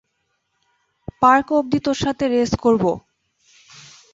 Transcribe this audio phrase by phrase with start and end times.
[1.21, 2.91] Park অব্ধি তোর সাথে রেস করবো।